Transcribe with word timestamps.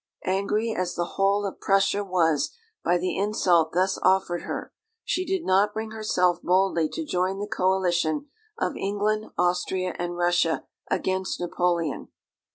Angry 0.25 0.73
as 0.75 0.95
the 0.95 1.05
whole 1.13 1.45
of 1.45 1.59
Prussia 1.61 2.03
was 2.03 2.55
by 2.83 2.97
the 2.97 3.15
insult 3.15 3.73
thus 3.73 3.99
offered 4.01 4.41
her, 4.41 4.73
she 5.03 5.23
did 5.27 5.45
not 5.45 5.75
bring 5.75 5.91
herself 5.91 6.41
boldly 6.41 6.89
to 6.89 7.05
join 7.05 7.37
the 7.37 7.45
coalition 7.45 8.25
of 8.57 8.75
England, 8.75 9.27
Austria, 9.37 9.93
and 9.99 10.17
Russia 10.17 10.63
against 10.89 11.39
Napoleon. 11.39 12.07